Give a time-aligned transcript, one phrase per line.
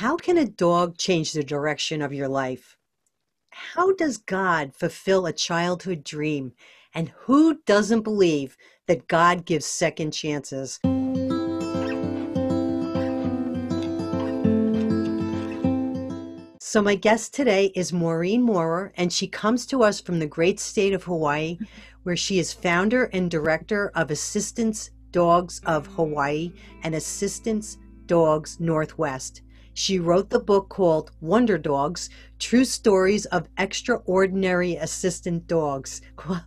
[0.00, 2.76] How can a dog change the direction of your life?
[3.48, 6.52] How does God fulfill a childhood dream?
[6.92, 10.78] And who doesn't believe that God gives second chances?
[16.60, 20.60] So, my guest today is Maureen Maurer, and she comes to us from the great
[20.60, 21.56] state of Hawaii,
[22.02, 26.52] where she is founder and director of Assistance Dogs of Hawaii
[26.82, 29.40] and Assistance Dogs Northwest.
[29.76, 36.00] She wrote the book called Wonder Dogs True Stories of Extraordinary Assistant Dogs.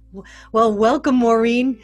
[0.52, 1.80] Well, welcome, Maureen.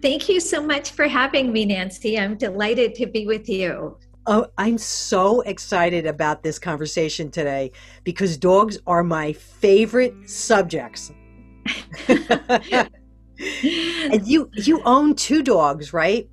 [0.00, 2.16] Thank you so much for having me, Nancy.
[2.16, 3.98] I'm delighted to be with you.
[4.26, 7.72] Oh, I'm so excited about this conversation today
[8.04, 11.10] because dogs are my favorite subjects.
[12.08, 12.90] and
[14.24, 16.28] you you own two dogs, right?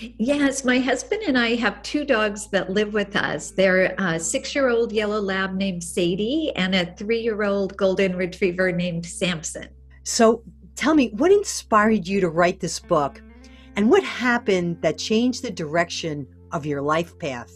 [0.00, 3.50] Yes, my husband and I have two dogs that live with us.
[3.50, 8.14] They're a six year old yellow lab named Sadie and a three year old golden
[8.14, 9.68] retriever named Samson.
[10.04, 10.42] So
[10.76, 13.20] tell me, what inspired you to write this book?
[13.74, 17.52] And what happened that changed the direction of your life path?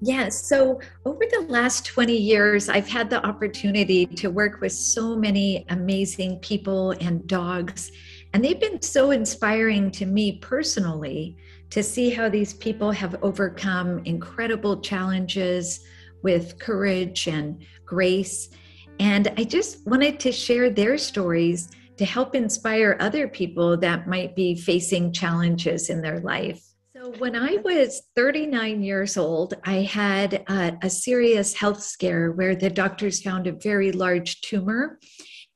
[0.00, 0.46] Yes.
[0.46, 5.64] So over the last 20 years, I've had the opportunity to work with so many
[5.70, 7.90] amazing people and dogs.
[8.32, 11.36] And they've been so inspiring to me personally
[11.70, 15.80] to see how these people have overcome incredible challenges
[16.22, 18.50] with courage and grace.
[18.98, 24.36] And I just wanted to share their stories to help inspire other people that might
[24.36, 26.62] be facing challenges in their life.
[26.94, 32.56] So, when I was 39 years old, I had a, a, serious health scare where
[32.56, 34.98] the doctors found a very large tumor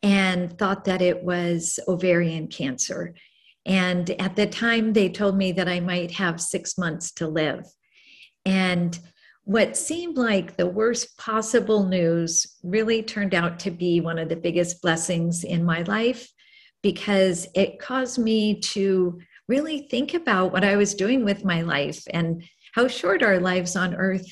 [0.02, 3.14] and thought that it was ovarian cancer.
[3.66, 7.66] And at the time, they told me that I might have six months to live.
[8.44, 8.98] And
[9.44, 14.36] what seemed like the worst possible news really turned out to be one of the
[14.36, 16.30] biggest blessings in my life
[16.82, 22.02] because it caused me to really think about what I was doing with my life
[22.10, 24.26] and how short our lives on earth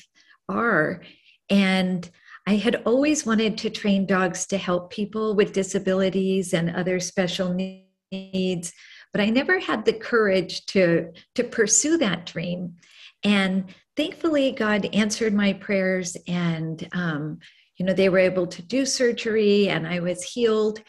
[0.47, 1.01] are.
[1.49, 2.09] And
[2.49, 7.53] I had always wanted to train dogs to help people with disabilities and other special
[7.53, 8.73] needs,
[9.13, 12.77] but I never had the courage to, to pursue that dream.
[13.23, 13.65] And
[13.95, 17.37] thankfully, God answered my prayers, and um,
[17.77, 20.81] you know they were able to do surgery, and I was healed.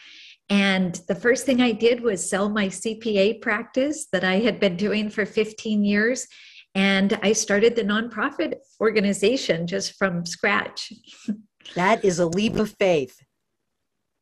[0.49, 4.77] And the first thing I did was sell my CPA practice that I had been
[4.77, 6.25] doing for 15 years.
[6.73, 10.91] And I started the nonprofit organization just from scratch.
[11.75, 13.19] That is a leap of faith.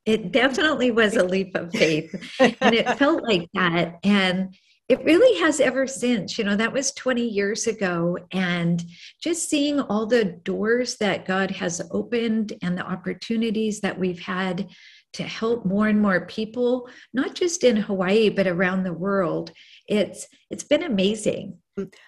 [0.05, 2.13] It definitely was a leap of faith.
[2.39, 3.99] and it felt like that.
[4.03, 4.55] And
[4.87, 6.37] it really has ever since.
[6.37, 8.17] You know, that was 20 years ago.
[8.31, 8.83] And
[9.21, 14.67] just seeing all the doors that God has opened and the opportunities that we've had
[15.13, 19.51] to help more and more people, not just in Hawaii, but around the world.
[19.87, 21.57] It's it's been amazing.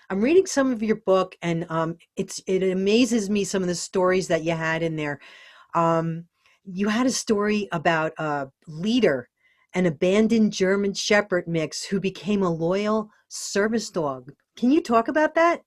[0.10, 3.76] I'm reading some of your book, and um, it's it amazes me some of the
[3.76, 5.20] stories that you had in there.
[5.74, 6.26] Um,
[6.66, 9.30] you had a story about a leader,
[9.74, 14.32] an abandoned German Shepherd mix who became a loyal service dog.
[14.58, 15.62] Can you talk about that?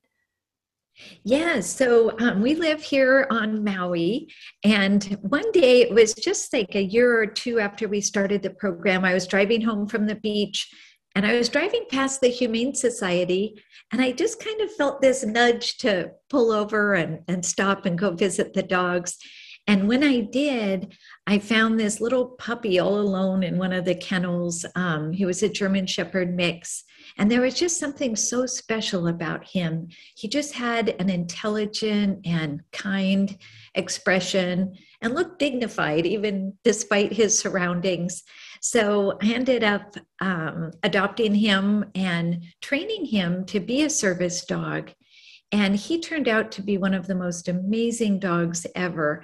[1.24, 4.28] Yeah, so um, we live here on Maui.
[4.62, 8.50] And one day, it was just like a year or two after we started the
[8.50, 10.68] program, I was driving home from the beach
[11.14, 15.24] and I was driving past the Humane Society, and I just kind of felt this
[15.24, 19.16] nudge to pull over and, and stop and go visit the dogs.
[19.66, 20.94] And when I did,
[21.26, 24.66] I found this little puppy all alone in one of the kennels.
[24.74, 26.84] Um, he was a German Shepherd mix.
[27.16, 29.88] And there was just something so special about him.
[30.16, 33.38] He just had an intelligent and kind
[33.74, 38.22] expression and looked dignified, even despite his surroundings.
[38.66, 44.90] So I ended up um, adopting him and training him to be a service dog.
[45.52, 49.22] And he turned out to be one of the most amazing dogs ever.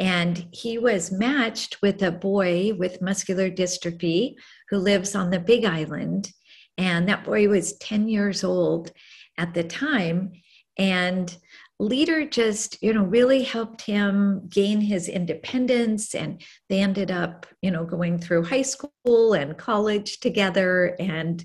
[0.00, 4.34] And he was matched with a boy with muscular dystrophy
[4.70, 6.32] who lives on the Big Island.
[6.76, 8.90] And that boy was 10 years old
[9.38, 10.32] at the time.
[10.76, 11.32] And
[11.80, 17.70] leader just you know really helped him gain his independence and they ended up you
[17.70, 20.94] know going through high school and college together.
[21.00, 21.44] And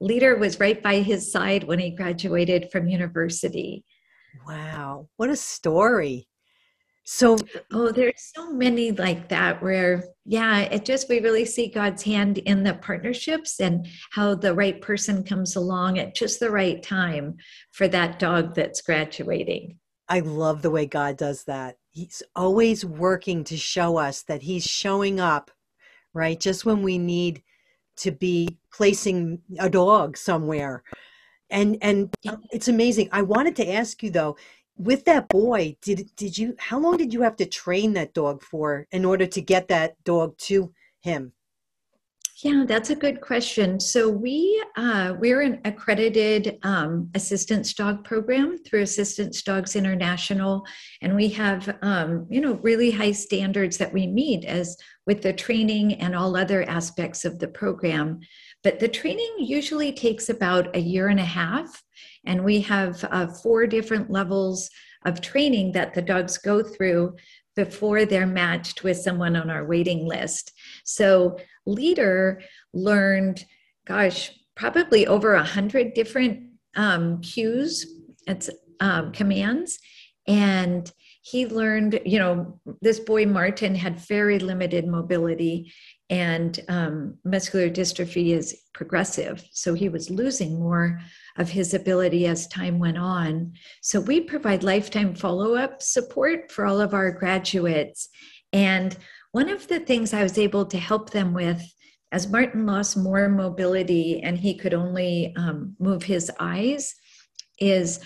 [0.00, 3.84] leader was right by his side when he graduated from university.
[4.46, 6.26] Wow what a story
[7.04, 7.36] So,
[7.72, 12.38] oh, there's so many like that where, yeah, it just, we really see God's hand
[12.38, 17.36] in the partnerships and how the right person comes along at just the right time
[17.72, 19.78] for that dog that's graduating.
[20.08, 21.76] I love the way God does that.
[21.90, 25.50] He's always working to show us that He's showing up,
[26.14, 26.38] right?
[26.38, 27.42] Just when we need
[27.98, 30.82] to be placing a dog somewhere.
[31.50, 32.14] And and
[32.50, 33.10] it's amazing.
[33.12, 34.36] I wanted to ask you though,
[34.82, 38.42] with that boy did did you how long did you have to train that dog
[38.42, 41.32] for in order to get that dog to him?
[42.42, 43.78] Yeah that's a good question.
[43.78, 50.66] So we uh, we're an accredited um, assistance dog program through assistance dogs international.
[51.02, 54.76] And we have um, you know really high standards that we meet as
[55.06, 58.18] with the training and all other aspects of the program.
[58.64, 61.82] But the training usually takes about a year and a half
[62.24, 64.70] and we have uh, four different levels
[65.04, 67.16] of training that the dogs go through
[67.54, 70.52] before they're matched with someone on our waiting list.
[70.84, 72.42] So, Leader
[72.72, 73.44] learned,
[73.86, 77.86] gosh, probably over a hundred different um, cues,
[78.26, 79.78] it's um, commands,
[80.26, 80.90] and
[81.22, 82.00] he learned.
[82.04, 85.72] You know, this boy Martin had very limited mobility,
[86.10, 91.00] and um, muscular dystrophy is progressive, so he was losing more
[91.38, 93.52] of his ability as time went on.
[93.80, 98.08] So we provide lifetime follow up support for all of our graduates.
[98.52, 98.96] And
[99.32, 101.62] one of the things I was able to help them with
[102.12, 106.94] as Martin lost more mobility and he could only um, move his eyes
[107.58, 108.00] is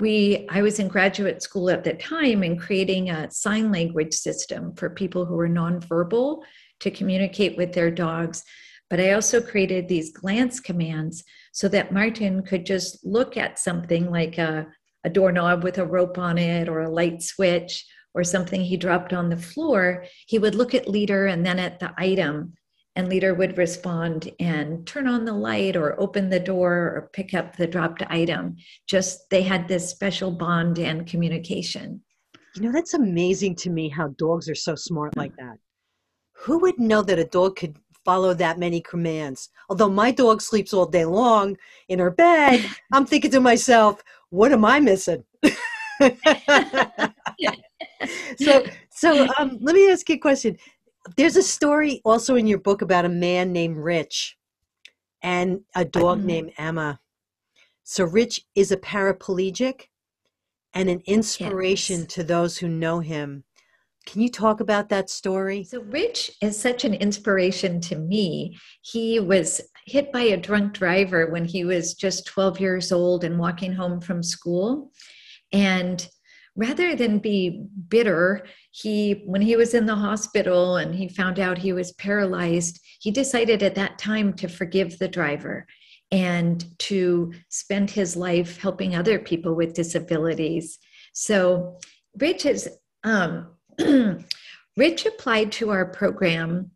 [0.00, 4.74] we i was in graduate school at the time and creating a sign language system
[4.74, 6.42] for people who were nonverbal
[6.80, 8.42] to communicate with their dogs
[8.90, 11.22] but i also created these glance commands
[11.58, 14.64] so that Martin could just look at something like a,
[15.02, 17.84] a doorknob with a rope on it or a light switch
[18.14, 20.04] or something he dropped on the floor.
[20.28, 22.54] He would look at leader and then at the item.
[22.94, 27.34] And leader would respond and turn on the light or open the door or pick
[27.34, 28.54] up the dropped item.
[28.88, 32.00] Just they had this special bond and communication.
[32.54, 35.58] You know that's amazing to me how dogs are so smart like that.
[36.44, 37.76] Who would know that a dog could
[38.08, 39.50] follow that many commands.
[39.68, 41.58] Although my dog sleeps all day long
[41.90, 45.24] in her bed, I'm thinking to myself, what am I missing?
[48.40, 50.56] so so um, let me ask you a question.
[51.18, 54.38] There's a story also in your book about a man named Rich
[55.22, 56.26] and a dog mm-hmm.
[56.26, 57.00] named Emma.
[57.84, 59.88] So Rich is a paraplegic
[60.72, 62.14] and an inspiration yes.
[62.14, 63.44] to those who know him.
[64.06, 65.64] Can you talk about that story?
[65.64, 68.58] So, Rich is such an inspiration to me.
[68.80, 73.38] He was hit by a drunk driver when he was just 12 years old and
[73.38, 74.92] walking home from school.
[75.52, 76.06] And
[76.56, 81.58] rather than be bitter, he, when he was in the hospital and he found out
[81.58, 85.66] he was paralyzed, he decided at that time to forgive the driver
[86.10, 90.78] and to spend his life helping other people with disabilities.
[91.12, 91.78] So,
[92.18, 92.68] Rich is
[93.04, 93.48] um,
[94.76, 96.70] Rich applied to our program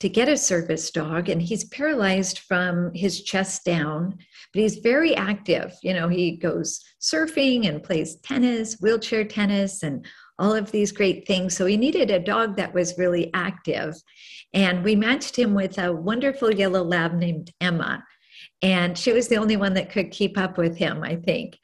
[0.00, 4.18] to get a service dog, and he's paralyzed from his chest down,
[4.52, 5.74] but he's very active.
[5.82, 10.06] You know, he goes surfing and plays tennis, wheelchair tennis, and
[10.38, 11.56] all of these great things.
[11.56, 13.94] So he needed a dog that was really active.
[14.52, 18.04] And we matched him with a wonderful yellow lab named Emma.
[18.62, 21.58] And she was the only one that could keep up with him, I think.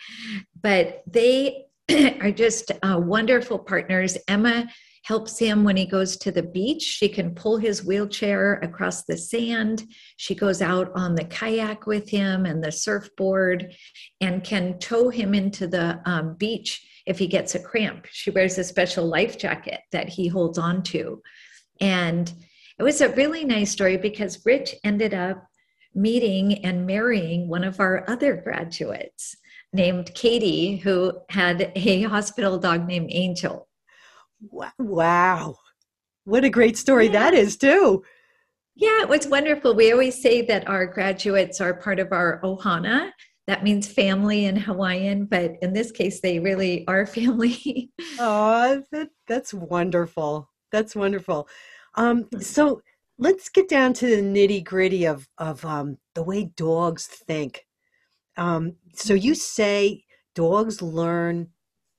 [0.61, 1.67] But they
[2.21, 4.17] are just uh, wonderful partners.
[4.29, 4.69] Emma
[5.05, 6.83] helps him when he goes to the beach.
[6.83, 9.85] She can pull his wheelchair across the sand.
[10.17, 13.75] She goes out on the kayak with him and the surfboard
[14.21, 18.07] and can tow him into the um, beach if he gets a cramp.
[18.11, 21.21] She wears a special life jacket that he holds on to.
[21.81, 22.33] And
[22.79, 25.45] it was a really nice story because Rich ended up
[25.95, 29.37] meeting and marrying one of our other graduates
[29.73, 33.69] named Katie, who had a hospital dog named Angel.
[34.79, 35.57] Wow.
[36.25, 37.13] What a great story yeah.
[37.13, 38.03] that is, too.
[38.75, 39.75] Yeah, it was wonderful.
[39.75, 43.11] We always say that our graduates are part of our ohana.
[43.47, 47.91] That means family in Hawaiian, but in this case, they really are family.
[48.19, 50.49] oh, that, that's wonderful.
[50.71, 51.49] That's wonderful.
[51.97, 52.81] Um, so
[53.19, 57.67] let's get down to the nitty gritty of, of um, the way dogs think.
[58.37, 61.49] Um, so you say dogs learn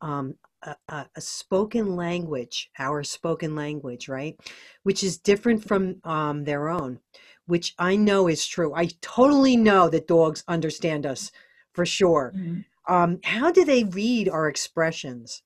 [0.01, 0.75] um, a,
[1.15, 4.37] a, spoken language, our spoken language, right?
[4.83, 6.99] Which is different from um, their own,
[7.45, 8.73] which I know is true.
[8.73, 11.31] I totally know that dogs understand us
[11.73, 12.33] for sure.
[12.35, 12.93] Mm-hmm.
[12.93, 15.41] Um, how do they read our expressions?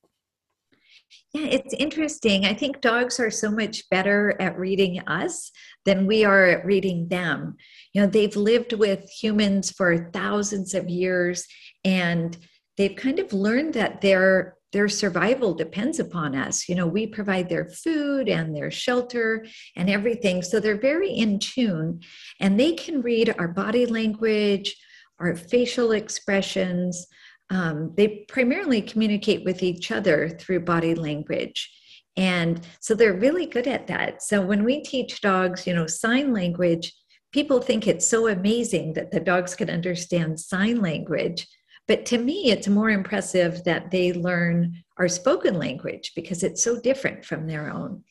[1.32, 2.46] Yeah, it's interesting.
[2.46, 5.52] I think dogs are so much better at reading us
[5.84, 7.56] than we are at reading them.
[7.92, 11.46] You know, they've lived with humans for thousands of years
[11.84, 12.36] and
[12.76, 16.68] they've kind of learned that their their survival depends upon us.
[16.68, 20.42] You know, we provide their food and their shelter and everything.
[20.42, 22.02] So they're very in tune
[22.38, 24.76] and they can read our body language,
[25.18, 27.06] our facial expressions,
[27.50, 31.70] um, they primarily communicate with each other through body language.
[32.16, 34.22] And so they're really good at that.
[34.22, 36.92] So when we teach dogs, you know, sign language,
[37.32, 41.46] people think it's so amazing that the dogs can understand sign language.
[41.86, 46.80] But to me, it's more impressive that they learn our spoken language because it's so
[46.80, 48.04] different from their own.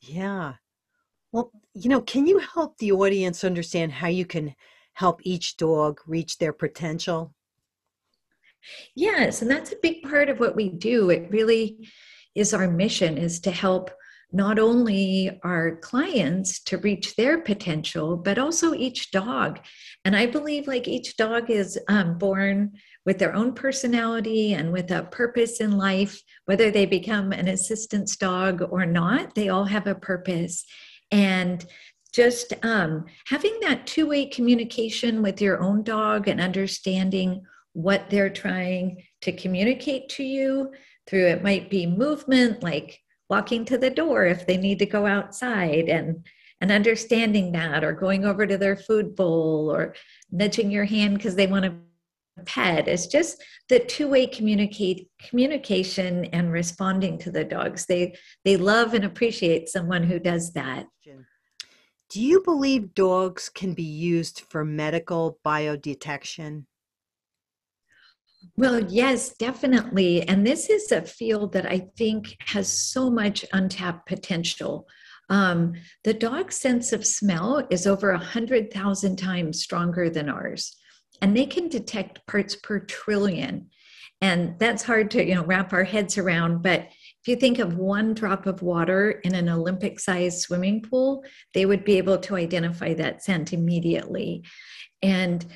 [0.00, 0.54] Yeah.
[1.32, 4.54] Well, you know, can you help the audience understand how you can
[4.94, 7.34] help each dog reach their potential?
[8.94, 11.10] Yes, and that's a big part of what we do.
[11.10, 11.88] It really
[12.34, 13.90] is our mission is to help
[14.32, 19.60] not only our clients to reach their potential, but also each dog.
[20.04, 22.72] And I believe like each dog is um, born
[23.04, 28.16] with their own personality and with a purpose in life, whether they become an assistance
[28.16, 30.64] dog or not, they all have a purpose.
[31.10, 31.64] And
[32.12, 38.30] just um, having that two way communication with your own dog and understanding what they're
[38.30, 40.72] trying to communicate to you
[41.06, 42.99] through it might be movement like
[43.30, 46.26] walking to the door if they need to go outside and
[46.60, 49.94] and understanding that or going over to their food bowl or
[50.30, 51.74] nudging your hand because they want to
[52.44, 52.86] pet.
[52.86, 57.86] It's just the two-way communicate communication and responding to the dogs.
[57.86, 60.86] They they love and appreciate someone who does that.
[62.10, 66.64] Do you believe dogs can be used for medical biodetection
[68.56, 70.22] well, yes, definitely.
[70.22, 74.86] And this is a field that I think has so much untapped potential.
[75.28, 80.76] Um, the dog's sense of smell is over 100,000 times stronger than ours,
[81.22, 83.68] and they can detect parts per trillion.
[84.20, 87.76] And that's hard to you know wrap our heads around, but if you think of
[87.76, 92.36] one drop of water in an Olympic sized swimming pool, they would be able to
[92.36, 94.44] identify that scent immediately.
[95.02, 95.46] And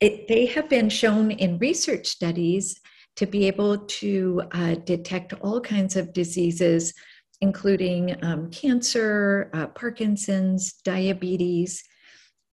[0.00, 2.80] it, they have been shown in research studies
[3.16, 6.94] to be able to uh, detect all kinds of diseases,
[7.40, 11.82] including um, cancer, uh, Parkinson's, diabetes.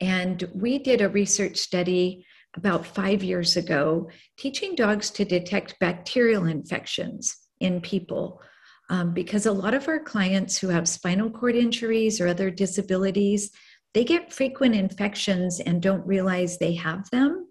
[0.02, 2.26] And we did a research study
[2.58, 8.42] about five years ago teaching dogs to detect bacterial infections in people.
[8.90, 13.52] Um, because a lot of our clients who have spinal cord injuries or other disabilities,
[13.96, 17.48] they get frequent infections and don't realize they have them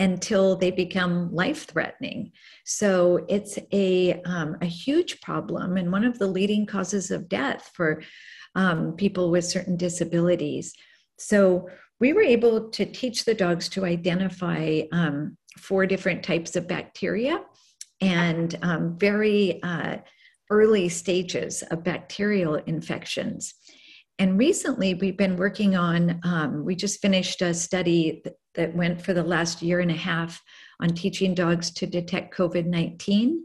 [0.00, 2.32] until they become life threatening.
[2.64, 7.70] So it's a, um, a huge problem and one of the leading causes of death
[7.74, 8.02] for
[8.56, 10.74] um, people with certain disabilities.
[11.16, 11.68] So
[12.00, 17.40] we were able to teach the dogs to identify um, four different types of bacteria
[18.00, 19.98] and um, very uh,
[20.50, 23.54] early stages of bacterial infections.
[24.18, 28.22] And recently, we've been working on, um, we just finished a study
[28.54, 30.42] that, went for the last year and a half
[30.80, 33.44] on teaching dogs to detect COVID 19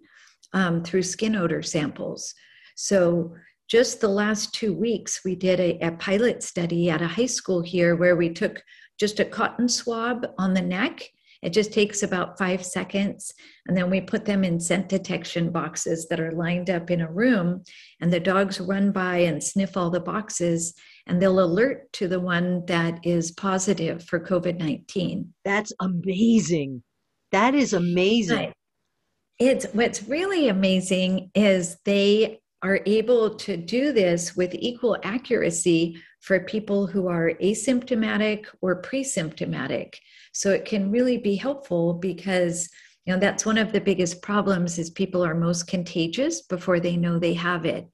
[0.54, 2.34] um, through skin odor samples.
[2.76, 3.36] So,
[3.70, 7.62] just the last two weeks, we did a, a pilot study at a high school
[7.62, 8.62] here where we took
[9.00, 11.08] just a cotton swab on the neck
[11.44, 13.34] it just takes about five seconds.
[13.68, 17.12] And then we put them in scent detection boxes that are lined up in a
[17.12, 17.64] room.
[18.02, 20.74] And the dogs run by and sniff all the boxes
[21.06, 25.34] and they'll alert to the one that is positive for COVID 19.
[25.44, 26.84] That's amazing.
[27.32, 28.38] That is amazing.
[28.38, 28.54] Right.
[29.40, 36.40] It's what's really amazing is they are able to do this with equal accuracy for
[36.40, 40.00] people who are asymptomatic or pre-symptomatic.
[40.34, 42.70] So it can really be helpful because
[43.06, 46.98] you know that's one of the biggest problems is people are most contagious before they
[46.98, 47.90] know they have it.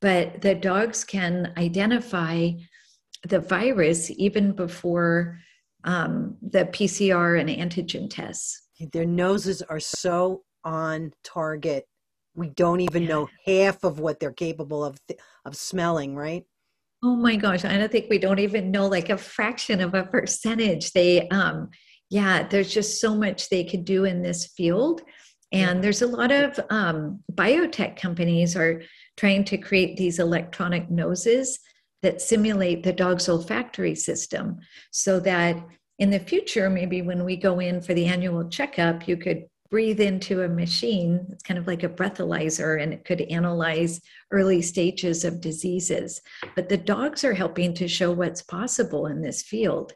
[0.00, 2.50] But the dogs can identify
[3.26, 5.38] the virus even before
[5.84, 8.68] um, the PCR and antigen tests.
[8.92, 11.86] Their noses are so on target.
[12.34, 16.44] We don't even know half of what they're capable of th- of smelling, right?
[17.02, 20.04] Oh my gosh, I don't think we don't even know like a fraction of a
[20.04, 20.92] percentage.
[20.92, 21.70] They um
[22.10, 25.02] yeah, there's just so much they could do in this field.
[25.52, 28.82] And there's a lot of um, biotech companies are
[29.16, 31.58] trying to create these electronic noses
[32.02, 34.58] that simulate the dog's olfactory system
[34.90, 35.56] so that
[35.98, 40.00] in the future, maybe when we go in for the annual checkup, you could breathe
[40.00, 41.26] into a machine.
[41.30, 46.20] It's kind of like a breathalyzer and it could analyze early stages of diseases.
[46.54, 49.92] But the dogs are helping to show what's possible in this field.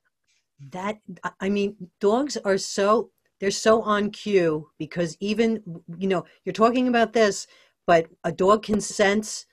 [0.71, 0.99] That,
[1.41, 3.11] I mean, dogs are so,
[3.41, 5.63] they're so on cue because even,
[5.99, 7.47] you know, you're talking about this,
[7.87, 9.47] but a dog can sense,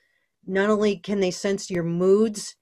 [0.46, 2.56] not only can they sense your moods,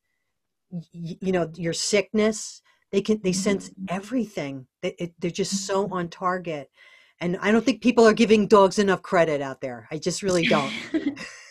[0.92, 2.62] you know, your sickness,
[2.92, 3.86] they can, they sense mm-hmm.
[3.90, 4.68] everything.
[4.82, 6.70] They, it, they're just so on target
[7.20, 9.88] and I don't think people are giving dogs enough credit out there.
[9.92, 10.74] I just really don't.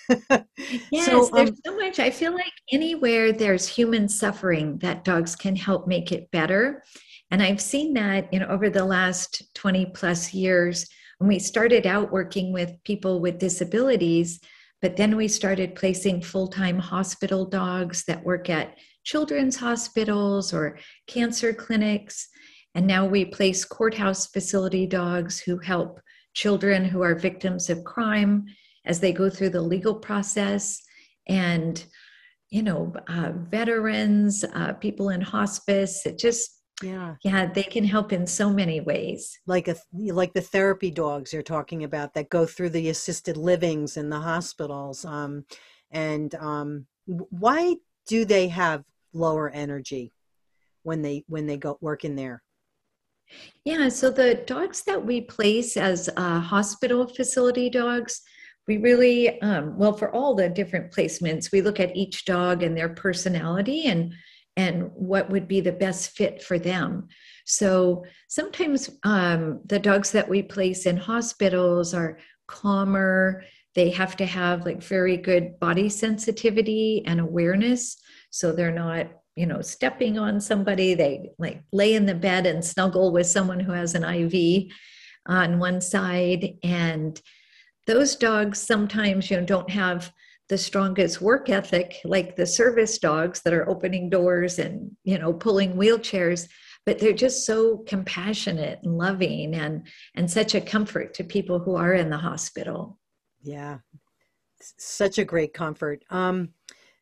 [0.90, 1.99] yes, so, um, there's so much.
[1.99, 6.85] I feel like anywhere there's human suffering, that dogs can help make it better.
[7.30, 10.87] And I've seen that you know over the last 20 plus years
[11.18, 14.40] when we started out working with people with disabilities,
[14.82, 21.52] but then we started placing full-time hospital dogs that work at children's hospitals or cancer
[21.52, 22.28] clinics.
[22.76, 25.99] And now we place courthouse facility dogs who help
[26.35, 28.45] children who are victims of crime
[28.85, 30.83] as they go through the legal process.
[31.26, 31.83] And,
[32.50, 37.14] you know, uh, veterans, uh, people in hospice, it just, yeah.
[37.25, 39.40] yeah they can help in so many ways.
[39.47, 43.97] Like a like the therapy dogs you're talking about that go through the assisted livings
[43.97, 45.47] in the hospitals um
[45.90, 50.12] and um why do they have lower energy
[50.83, 52.42] when they when they go work in there
[53.64, 58.23] yeah, so the dogs that we place as uh, hospital facility dogs,
[58.68, 62.76] we really, um, well, for all the different placements, we look at each dog and
[62.76, 64.12] their personality and
[64.59, 67.09] and what would be the best fit for them.
[67.45, 72.18] So sometimes um, the dogs that we place in hospitals are
[72.49, 73.45] calmer.
[73.75, 77.99] They have to have like very good body sensitivity and awareness,
[78.30, 82.64] so they're not you know stepping on somebody they like lay in the bed and
[82.64, 84.71] snuggle with someone who has an iv
[85.26, 86.55] on one side.
[86.62, 87.21] And
[87.87, 90.12] those dogs sometimes you know don't have
[90.49, 95.33] the strongest work ethic like the service dogs that are opening doors and you know
[95.33, 96.49] pulling wheelchairs
[96.85, 101.75] but they're just so compassionate and loving and and such a comfort to people who
[101.75, 102.99] are in the hospital.
[103.43, 103.78] Yeah.
[104.61, 106.05] Such a great comfort.
[106.11, 106.51] Um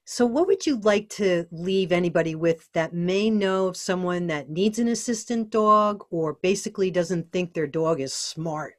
[0.04, 4.50] so, what would you like to leave anybody with that may know of someone that
[4.50, 8.74] needs an assistant dog or basically doesn't think their dog is smart?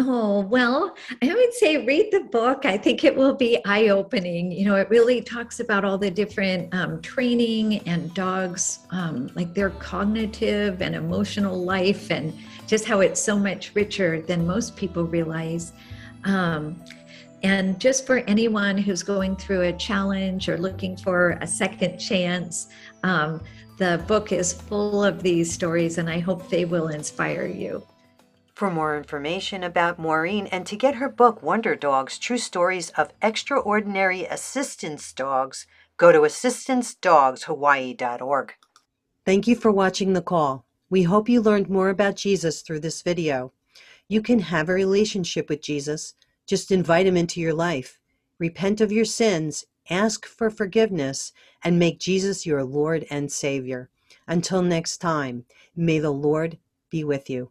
[0.00, 2.64] Oh, well, I would say read the book.
[2.64, 4.50] I think it will be eye opening.
[4.50, 9.54] You know, it really talks about all the different um, training and dogs, um, like
[9.54, 15.04] their cognitive and emotional life, and just how it's so much richer than most people
[15.04, 15.72] realize.
[16.24, 16.82] Um,
[17.44, 22.68] and just for anyone who's going through a challenge or looking for a second chance,
[23.02, 23.42] um,
[23.76, 27.86] the book is full of these stories, and I hope they will inspire you.
[28.54, 33.10] For more information about Maureen and to get her book, Wonder Dogs True Stories of
[33.20, 35.66] Extraordinary Assistance Dogs,
[35.98, 38.54] go to assistancedogshawaii.org.
[39.26, 40.64] Thank you for watching the call.
[40.88, 43.52] We hope you learned more about Jesus through this video.
[44.08, 46.14] You can have a relationship with Jesus
[46.46, 48.00] just invite him into your life.
[48.38, 53.90] Repent of your sins, ask for forgiveness, and make Jesus your Lord and Savior.
[54.26, 55.44] Until next time,
[55.76, 56.58] may the Lord
[56.90, 57.50] be with you.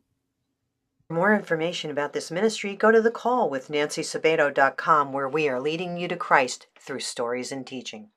[1.08, 5.60] For more information about this ministry, go to the call with nancysabato.com where we are
[5.60, 8.10] leading you to Christ through stories and teaching.